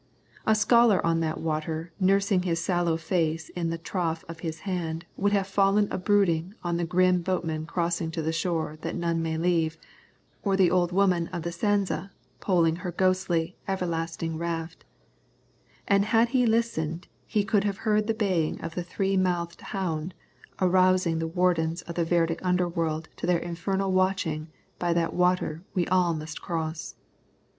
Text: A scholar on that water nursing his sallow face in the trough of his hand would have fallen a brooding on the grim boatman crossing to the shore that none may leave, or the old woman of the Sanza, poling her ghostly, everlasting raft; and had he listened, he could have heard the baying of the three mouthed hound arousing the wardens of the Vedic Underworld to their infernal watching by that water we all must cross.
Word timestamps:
A 0.47 0.55
scholar 0.55 0.99
on 1.05 1.19
that 1.19 1.39
water 1.39 1.93
nursing 1.99 2.41
his 2.41 2.57
sallow 2.59 2.97
face 2.97 3.49
in 3.49 3.69
the 3.69 3.77
trough 3.77 4.25
of 4.27 4.39
his 4.39 4.61
hand 4.61 5.05
would 5.15 5.31
have 5.31 5.45
fallen 5.45 5.87
a 5.91 5.99
brooding 5.99 6.55
on 6.63 6.77
the 6.77 6.85
grim 6.85 7.21
boatman 7.21 7.67
crossing 7.67 8.09
to 8.09 8.23
the 8.23 8.31
shore 8.33 8.79
that 8.81 8.95
none 8.95 9.21
may 9.21 9.37
leave, 9.37 9.77
or 10.41 10.57
the 10.57 10.71
old 10.71 10.91
woman 10.91 11.27
of 11.27 11.43
the 11.43 11.51
Sanza, 11.51 12.09
poling 12.39 12.77
her 12.77 12.91
ghostly, 12.91 13.55
everlasting 13.67 14.39
raft; 14.39 14.85
and 15.87 16.05
had 16.05 16.29
he 16.29 16.47
listened, 16.47 17.07
he 17.27 17.43
could 17.45 17.63
have 17.63 17.77
heard 17.85 18.07
the 18.07 18.15
baying 18.15 18.59
of 18.61 18.73
the 18.73 18.81
three 18.83 19.15
mouthed 19.15 19.61
hound 19.61 20.15
arousing 20.59 21.19
the 21.19 21.27
wardens 21.27 21.83
of 21.83 21.93
the 21.93 22.03
Vedic 22.05 22.43
Underworld 22.43 23.07
to 23.17 23.27
their 23.27 23.37
infernal 23.37 23.91
watching 23.91 24.47
by 24.79 24.93
that 24.93 25.13
water 25.13 25.63
we 25.75 25.85
all 25.89 26.15
must 26.15 26.41
cross. 26.41 26.95